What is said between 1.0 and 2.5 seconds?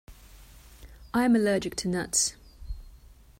I am allergic to nuts.